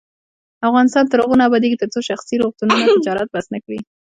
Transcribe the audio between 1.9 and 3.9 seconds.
شخصي روغتونونه تجارت بس نکړي.